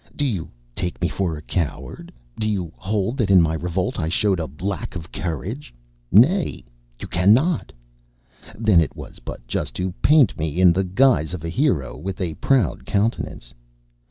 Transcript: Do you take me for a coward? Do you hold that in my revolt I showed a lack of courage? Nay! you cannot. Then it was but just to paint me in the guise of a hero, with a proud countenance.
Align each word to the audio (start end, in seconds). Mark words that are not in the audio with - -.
Do 0.15 0.25
you 0.25 0.49
take 0.75 0.99
me 0.99 1.09
for 1.09 1.37
a 1.37 1.43
coward? 1.43 2.11
Do 2.39 2.49
you 2.49 2.73
hold 2.75 3.17
that 3.17 3.29
in 3.29 3.39
my 3.39 3.53
revolt 3.53 3.99
I 3.99 4.09
showed 4.09 4.39
a 4.39 4.49
lack 4.59 4.95
of 4.95 5.11
courage? 5.11 5.71
Nay! 6.11 6.63
you 6.99 7.05
cannot. 7.07 7.71
Then 8.57 8.79
it 8.81 8.95
was 8.95 9.19
but 9.19 9.45
just 9.45 9.75
to 9.75 9.91
paint 10.01 10.39
me 10.39 10.59
in 10.59 10.73
the 10.73 10.83
guise 10.83 11.35
of 11.35 11.43
a 11.45 11.49
hero, 11.49 11.95
with 11.95 12.19
a 12.19 12.33
proud 12.33 12.83
countenance. 12.83 13.53